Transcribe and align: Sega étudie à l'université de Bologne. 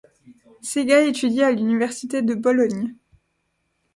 Sega 0.63 1.01
étudie 1.03 1.43
à 1.43 1.51
l'université 1.51 2.23
de 2.23 2.33
Bologne. 2.33 2.95